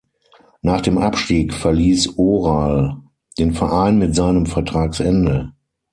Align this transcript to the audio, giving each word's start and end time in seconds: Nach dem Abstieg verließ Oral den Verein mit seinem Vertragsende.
Nach 0.63 0.81
dem 0.81 0.97
Abstieg 0.97 1.53
verließ 1.53 2.17
Oral 2.17 2.97
den 3.37 3.53
Verein 3.53 3.99
mit 3.99 4.15
seinem 4.15 4.47
Vertragsende. 4.47 5.53